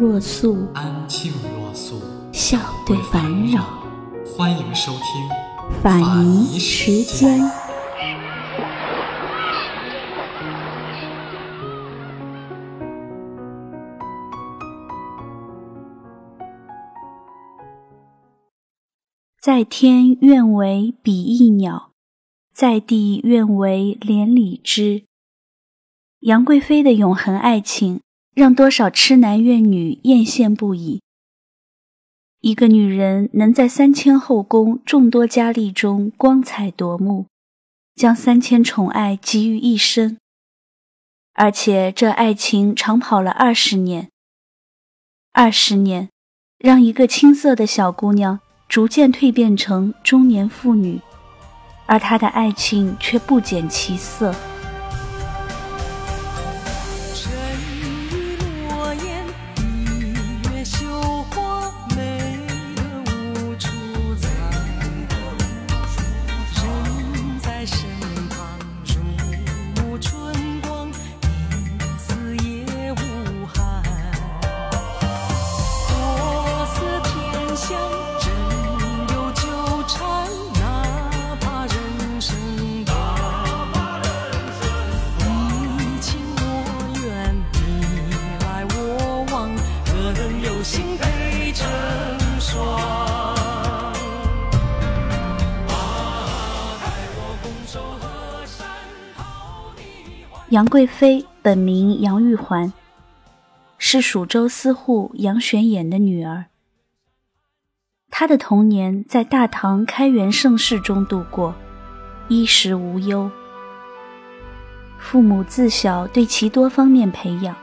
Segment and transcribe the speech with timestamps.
[0.00, 2.00] 若素，安静若素，
[2.32, 3.64] 笑对烦扰。
[4.24, 5.02] 欢迎收听
[5.82, 7.40] 法尼时间。
[19.42, 21.90] 在天愿为比翼鸟，
[22.54, 25.06] 在地愿为连理枝。
[26.20, 28.00] 杨贵妃的永恒爱情，
[28.38, 31.02] 让多少痴男怨女艳羡不已。
[32.40, 37.26] 一个女人能在三千后宫、众多佳丽中光彩夺目，
[37.96, 40.18] 将三千宠爱集于一身，
[41.34, 44.08] 而且这爱情长跑了二十年。
[45.32, 46.08] 二十年，
[46.58, 48.38] 让一个青涩的小姑娘。
[48.68, 51.00] 逐渐蜕变成中年妇女，
[51.86, 54.32] 而她的爱情却不减其色。
[100.58, 102.72] 杨贵妃本名杨玉环，
[103.78, 106.46] 是蜀州司户杨玄琰的女儿。
[108.10, 111.54] 她的童年在大唐开元盛世中度过，
[112.26, 113.30] 衣食无忧。
[114.98, 117.54] 父母自小对其多方面培养，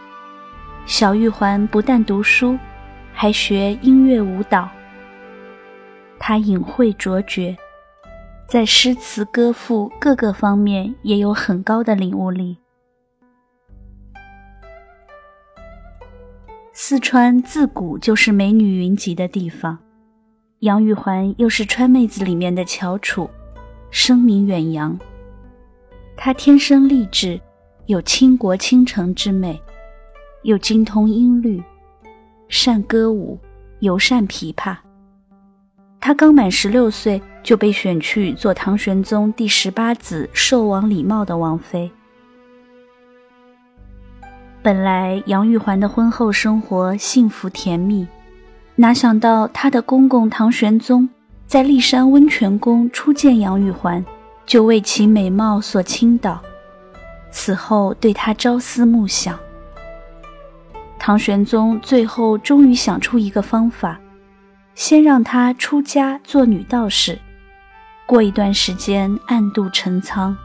[0.86, 2.58] 小玉环不但读书，
[3.12, 4.70] 还学音乐舞蹈。
[6.18, 7.58] 她隐晦卓绝，
[8.48, 12.58] 在诗词歌赋各个方面也有很高的领悟力。
[16.88, 19.76] 四川自古就是美女云集的地方，
[20.60, 23.28] 杨玉环又是川妹子里面的翘楚，
[23.90, 24.96] 声名远扬。
[26.16, 27.42] 她天生丽质，
[27.88, 29.60] 有倾国倾城之美，
[30.44, 31.60] 又精通音律，
[32.50, 33.40] 善歌舞，
[33.80, 34.78] 尤善琵琶。
[36.00, 41.92] 她刚满十六岁就被选去做唐玄宗第十八子寿王李瑁的王妃。
[44.66, 48.08] 本来杨玉环的婚后生活幸福甜蜜，
[48.74, 51.08] 哪想到她的公公唐玄宗
[51.46, 54.04] 在骊山温泉宫初见杨玉环，
[54.44, 56.42] 就为其美貌所倾倒，
[57.30, 59.38] 此后对她朝思暮想。
[60.98, 64.00] 唐玄宗最后终于想出一个方法，
[64.74, 67.20] 先让她出家做女道士，
[68.08, 70.36] 过一段时间暗度陈仓，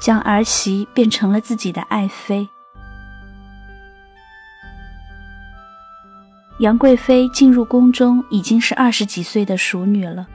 [0.00, 2.48] 将儿媳变成了自己的爱妃。
[6.58, 10.26] 杨贵妃进入宫中已经是二十几岁的熟女了，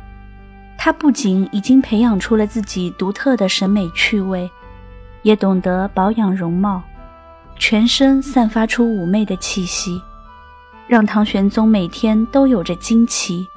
[0.77, 4.49] 她不仅已经培养出了自己独特的审美趣味，
[5.21, 6.83] 也懂得保养容貌，
[7.57, 10.01] 全身散发出妩媚的气息，
[10.87, 13.47] 让唐玄宗每天都有着惊奇，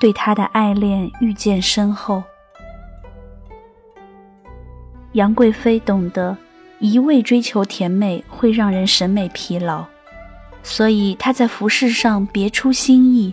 [0.00, 2.24] 对她的爱恋愈见深厚。
[5.12, 6.36] 杨贵妃懂得，
[6.80, 9.84] 一味追求甜美会让人审美疲劳。
[10.64, 13.32] 所以他在服饰上别出心意，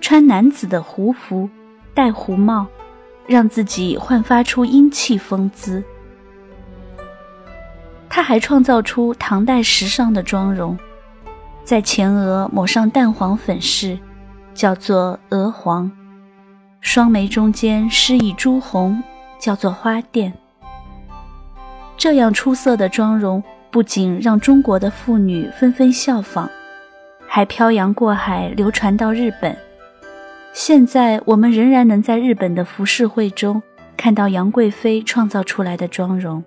[0.00, 1.50] 穿男子的胡服，
[1.92, 2.66] 戴胡帽，
[3.26, 5.82] 让自己焕发出英气风姿。
[8.08, 10.78] 他还创造出唐代时尚的妆容，
[11.64, 13.98] 在前额抹上淡黄粉饰，
[14.54, 15.90] 叫做鹅黄；
[16.80, 19.02] 双眉中间施以朱红，
[19.40, 20.32] 叫做花钿。
[21.96, 26.48] 这样出色的妆容，不仅让中国的妇女纷纷效仿。
[27.32, 29.56] 还漂洋过海流传到日本，
[30.52, 33.62] 现在我们仍然能在日本的浮世绘中
[33.96, 36.42] 看到杨贵妃创造出来的妆容。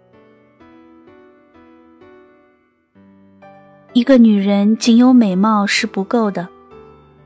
[3.94, 6.50] 一个女人仅有美貌是不够的，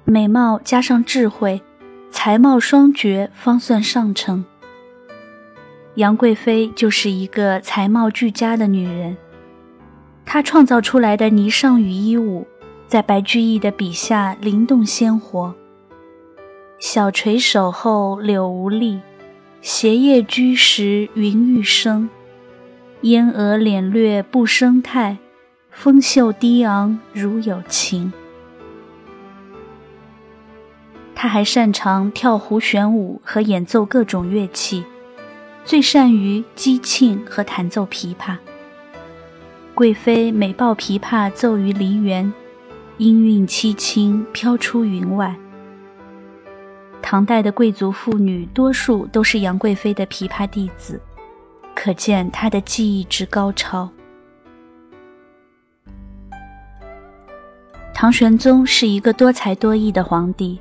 [0.03, 1.59] 美貌加上智慧，
[2.11, 4.45] 才貌双绝方算上乘。
[5.95, 9.17] 杨贵妃就是一个才貌俱佳的女人。
[10.27, 12.45] 她创造出来的霓裳羽衣舞，
[12.87, 15.53] 在白居易的笔下灵动鲜活。
[16.79, 18.99] 小垂手后柳无力，
[19.61, 22.09] 斜叶居时云欲生。
[23.01, 25.17] 烟蛾敛略不生态，
[25.69, 28.11] 风袖低昂如有情。
[31.13, 34.83] 他还擅长跳胡旋舞和演奏各种乐器。
[35.65, 38.37] 最善于击磬和弹奏琵琶。
[39.75, 42.31] 贵妃每抱琵琶奏于梨园，
[42.97, 45.35] 音韵凄清，飘出云外。
[47.01, 50.99] 唐代的贵族妇女多数都是杨贵妃的琵琶弟子，
[51.75, 53.87] 可见她的技艺之高超。
[57.93, 60.59] 唐玄宗是一个多才多艺的皇帝，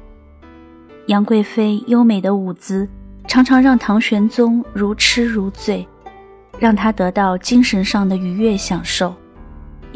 [1.06, 2.88] 杨贵妃优美的舞姿。
[3.27, 5.87] 常常让唐玄宗如痴如醉，
[6.61, 9.12] 让他得到精神上的愉悦享受，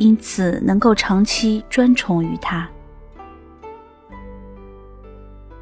[0.01, 2.67] 因此能够长期专宠于他。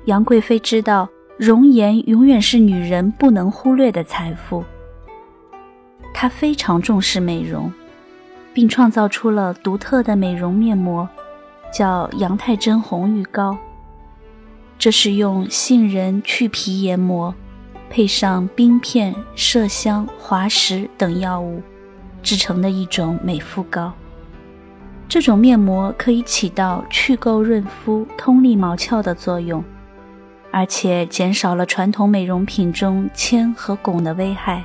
[0.07, 4.65] 杨贵妃知道，容颜永远是女人不能忽略的财富，
[6.15, 7.71] 她非常重视美容，
[8.55, 11.07] 并创造出了独特的美容面膜，
[11.73, 13.59] 叫杨太真红玉膏。
[14.79, 17.35] 这是用杏仁去皮研磨。
[17.91, 21.63] 配上冰片、麝香、滑石等药物
[22.23, 23.91] 制成的一种美肤膏。
[25.09, 29.65] 这种面膜可以起到去垢润肤、通利毛窍的作用，
[30.51, 34.63] 而且减少了传统美容品中铅和汞的危害。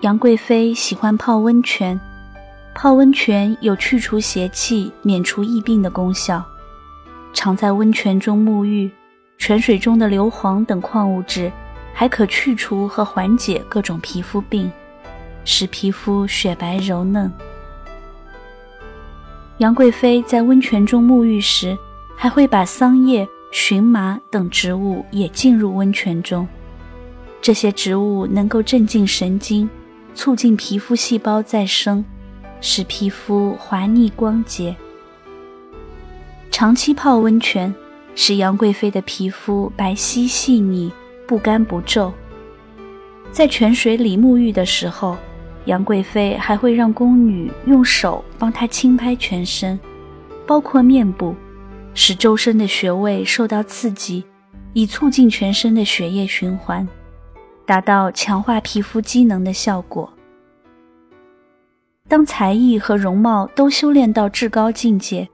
[0.00, 2.00] 杨贵妃喜欢泡温泉，
[2.74, 6.42] 泡温泉有去除邪气、免除疫病的功效，
[7.34, 8.90] 常在温泉中沐浴。
[9.36, 11.52] 泉水中的硫磺等矿物质，
[11.92, 14.70] 还可去除和缓解各种皮肤病，
[15.44, 17.32] 使皮肤雪白柔嫩。
[19.58, 21.76] 杨贵妃在温泉中沐浴时，
[22.16, 26.46] 还会把桑叶、荨麻等植物也浸入温泉中。
[27.40, 29.68] 这些植物能够镇静神经，
[30.14, 32.04] 促进皮肤细胞再生，
[32.60, 34.74] 使皮肤滑腻光洁。
[36.50, 37.74] 长期泡温泉。
[38.14, 40.92] 使杨贵妃的皮肤白皙细腻、
[41.26, 42.12] 不干不皱。
[43.30, 45.16] 在泉水里沐浴的时候，
[45.66, 49.78] 杨贵妃还会让宫女用手帮她轻拍全身，
[50.46, 51.34] 包括面部，
[51.94, 54.24] 使周身的穴位受到刺激，
[54.72, 56.86] 以促进全身的血液循环，
[57.64, 60.12] 达到强化皮肤机能的效果。
[62.08, 65.28] 当才艺和容貌都修炼到至高境界。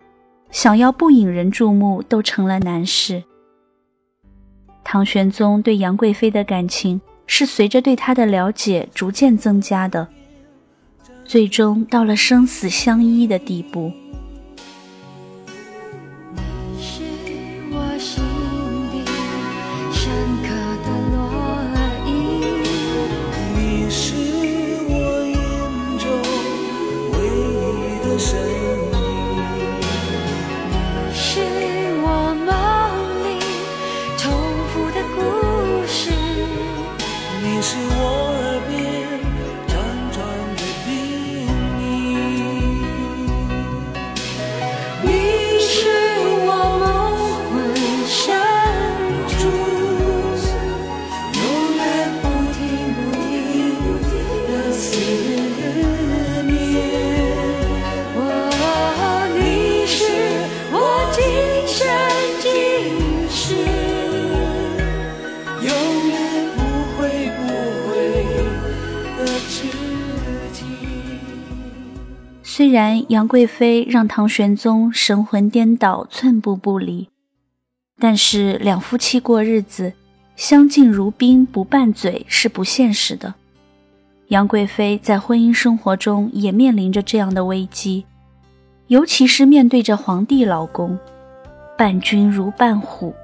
[0.51, 3.23] 想要不引人注目都成了难事。
[4.83, 10.09] 唐玄宗对杨贵妃的感情是随着对她的了解逐渐增加的，
[11.29, 13.93] 最终到了生死相依的地步。
[73.09, 77.09] 杨贵妃让唐玄宗神魂颠倒、寸步不离，
[77.99, 79.95] 但是两夫妻过日子，
[80.37, 83.33] 相敬如宾不拌嘴是不现实的。
[84.27, 88.05] 杨贵妃在婚姻生活中也面临着这样的危机，
[88.89, 90.99] 尤其是面对着皇帝老公，
[91.79, 93.15] 伴君如伴虎，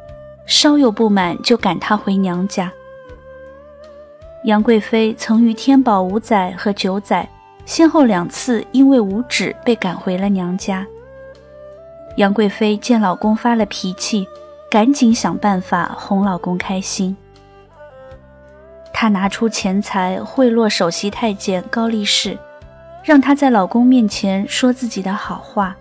[0.47, 2.73] 稍有不满就赶他回娘家。
[4.47, 7.29] 杨贵妃曾与天宝五载和九载。
[7.67, 10.87] 先后两次因为无旨被赶回了娘家。
[12.17, 14.27] 杨贵妃见老公发了脾气，
[14.71, 17.17] 赶紧想办法哄老公开心。
[18.93, 22.39] 她拿出钱财贿赂首席太监高力士，
[23.03, 25.77] 让他在老公面前说自己的好话。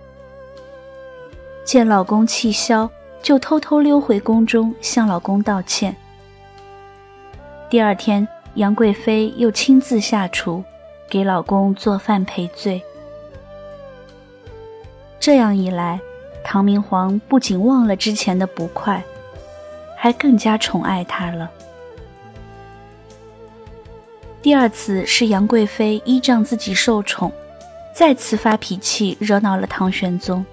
[1.64, 2.90] 见老公气消，
[3.22, 5.94] 就偷偷溜回宫中向老公道歉。
[7.70, 10.62] 第二天，杨贵妃又亲自下厨，
[11.14, 12.82] 给老公做饭赔罪。
[15.20, 16.00] 这样一来，
[16.42, 19.00] 唐明皇不仅忘了之前的不快，
[19.96, 21.48] 还更加宠爱她了。
[24.42, 27.30] 第二次是杨贵妃依仗自己受宠，
[27.94, 30.44] 再次发脾气，惹恼了唐玄宗。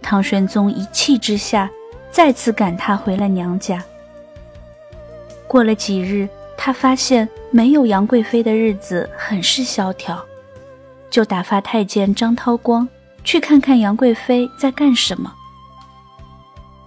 [0.00, 1.68] 唐玄宗一气之下，
[2.12, 3.82] 再次赶她回了娘家。
[5.48, 10.24] 过了几日，他发现没有杨贵妃的日子很是萧条，
[11.10, 12.88] 就打发太监张涛光
[13.22, 15.30] 去看看杨贵妃在干什么。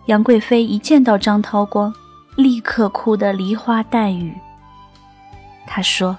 [0.07, 1.93] 杨贵妃一见到张涛光，
[2.35, 4.33] 立刻哭得梨花带雨。
[5.67, 6.17] 她说：“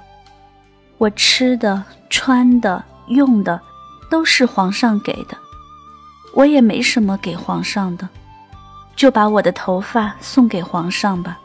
[0.97, 3.61] 我吃的、穿的、用的，
[4.09, 5.37] 都是皇上给的，
[6.35, 8.09] 我也没什么给皇上的，
[8.95, 11.41] 就把我的头发送给皇上吧。”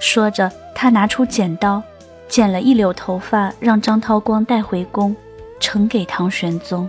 [0.00, 1.82] 说着，他拿出剪刀，
[2.28, 5.16] 剪了一绺头发，让张涛光带回宫，
[5.58, 6.88] 呈给唐玄宗。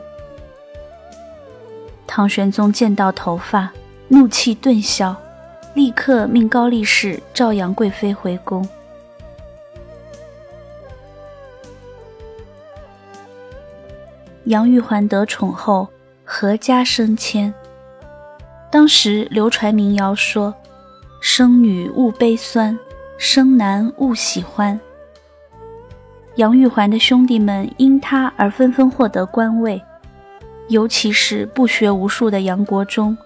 [2.06, 3.72] 唐玄宗见到头发，
[4.10, 5.16] 怒气顿消，
[5.74, 8.70] 立刻命高力士召杨贵妃回宫。
[14.44, 15.88] 杨玉环得宠后，
[16.28, 17.52] 阖家升迁。
[18.70, 20.54] 当时流传民谣说
[21.20, 22.78] ：“生女勿悲酸，
[23.20, 24.80] 生男勿喜欢。”
[26.38, 29.80] 杨玉环的兄弟们因她而纷纷获得官位，
[30.70, 33.18] 尤其是不学无术的杨国忠，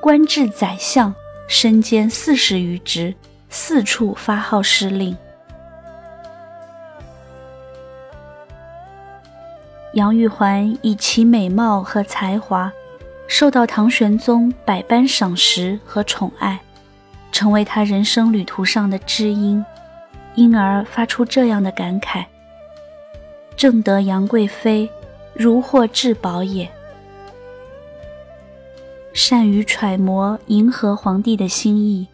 [0.00, 1.12] 官至宰相，
[1.48, 3.12] 身兼四十余职，
[3.50, 5.16] 四处发号施令。
[9.94, 12.70] 杨玉环以其美貌和才华，
[13.26, 16.60] 受到唐玄宗百般赏识和宠爱，
[17.32, 19.64] 成为他人生旅途上的知音，
[20.34, 22.24] 因而发出这样的感慨
[23.56, 24.88] ：“正得杨贵妃，
[25.34, 26.68] 如获至宝也。”
[29.12, 32.06] 善于揣摩迎合皇帝的心意，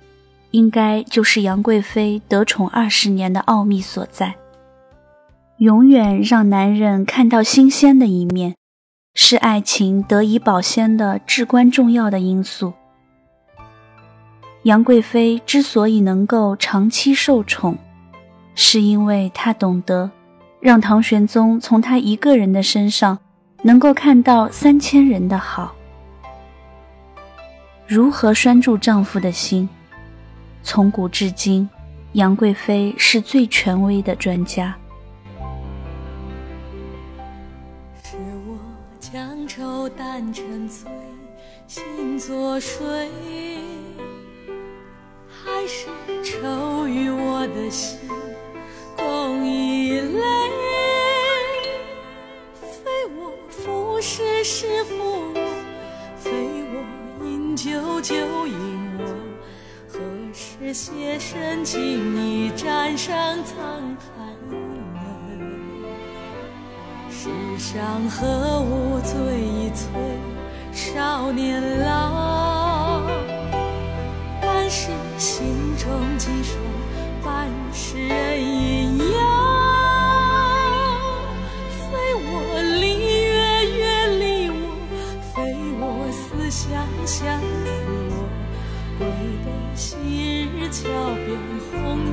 [0.52, 4.37] 应该就是杨贵妃得宠二十年的奥秘所在。
[5.59, 8.54] 永远让男人看到新鲜的一面，
[9.14, 12.73] 是爱情得以保鲜的至关重要的因素。
[14.64, 17.76] 杨贵妃之所以能够长期受宠，
[18.54, 20.11] 是因为她懂得
[20.61, 23.19] 让唐玄宗从她一个人的身上
[23.62, 25.75] 能够看到三千人的好。
[27.88, 29.69] 如何拴住丈夫的心？
[30.62, 31.69] 从古至今，
[32.12, 34.76] 杨贵妃是最权威的专家。
[38.00, 38.16] 是
[38.47, 38.57] 我
[39.00, 40.88] 将愁淡沉醉，
[41.66, 43.11] 心作水，
[67.73, 69.88] 世上何物最催
[70.73, 73.02] 少年郎？
[74.43, 76.61] 半是心中寄霜，
[77.25, 79.07] 半是人阴阳。
[81.88, 83.33] 非我离月
[83.79, 84.55] 远离我，
[85.33, 86.69] 非我思乡
[87.07, 87.71] 乡思
[88.11, 88.29] 我。
[89.00, 89.07] 唯
[89.47, 90.83] 悲昔日桥
[91.25, 91.41] 边
[91.73, 92.12] 红